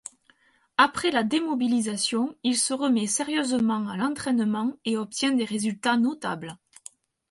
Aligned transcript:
Après 0.79 1.11
la 1.11 1.21
démobilisation, 1.23 2.35
il 2.41 2.57
se 2.57 2.73
remet 2.73 3.05
sérieusement 3.05 3.87
à 3.87 3.97
l'entraînement 3.97 4.73
et 4.83 4.97
obtient 4.97 5.31
des 5.33 5.45
résultats 5.45 5.95
notables. 5.95 6.57